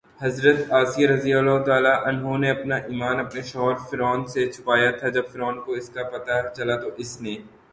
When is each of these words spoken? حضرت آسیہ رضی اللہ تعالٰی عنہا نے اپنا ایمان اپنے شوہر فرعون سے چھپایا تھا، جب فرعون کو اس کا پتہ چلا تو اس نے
حضرت 0.21 0.59
آسیہ 0.79 1.07
رضی 1.07 1.33
اللہ 1.33 1.57
تعالٰی 1.67 1.91
عنہا 2.09 2.37
نے 2.41 2.49
اپنا 2.51 2.75
ایمان 2.89 3.19
اپنے 3.19 3.41
شوہر 3.51 3.75
فرعون 3.89 4.25
سے 4.33 4.41
چھپایا 4.53 4.89
تھا، 4.99 5.07
جب 5.15 5.25
فرعون 5.31 5.57
کو 5.65 5.71
اس 5.79 5.87
کا 5.95 6.03
پتہ 6.13 6.33
چلا 6.55 6.75
تو 6.81 6.89
اس 7.01 7.11
نے 7.23 7.33